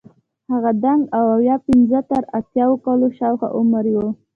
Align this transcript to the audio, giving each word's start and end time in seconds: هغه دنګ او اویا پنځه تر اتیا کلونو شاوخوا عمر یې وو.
هغه 0.51 0.71
دنګ 0.83 1.01
او 1.17 1.25
اویا 1.35 1.55
پنځه 1.67 1.99
تر 2.09 2.23
اتیا 2.37 2.65
کلونو 2.85 3.15
شاوخوا 3.17 3.49
عمر 3.57 3.83
یې 3.91 3.95
وو. 4.01 4.09